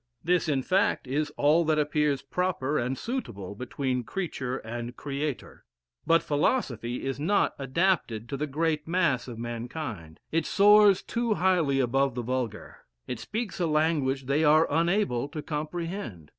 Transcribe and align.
This, 0.23 0.49
in 0.49 0.63
fact, 0.63 1.05
is 1.05 1.29
all 1.37 1.63
that 1.65 1.77
appears 1.77 2.23
proper 2.23 2.79
and 2.79 2.97
suitable 2.97 3.53
between 3.53 4.03
creature 4.03 4.57
and 4.57 4.97
Creator. 4.97 5.63
But 6.07 6.23
philosophy 6.23 7.05
is 7.05 7.19
not 7.19 7.53
adapted 7.59 8.27
to 8.29 8.35
the 8.35 8.47
great 8.47 8.87
mass 8.87 9.27
of 9.27 9.37
mankind; 9.37 10.19
it 10.31 10.47
soars 10.47 11.03
too 11.03 11.35
highly 11.35 11.79
above 11.79 12.15
the 12.15 12.23
vulgar; 12.23 12.77
it 13.05 13.19
speaks 13.19 13.59
a 13.59 13.67
language 13.67 14.25
they 14.25 14.43
are 14.43 14.65
unable 14.71 15.27
to 15.27 15.41
comprehend. 15.43 16.29